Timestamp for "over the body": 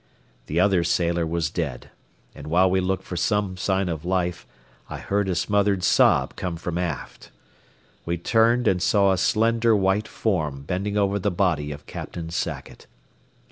10.97-11.71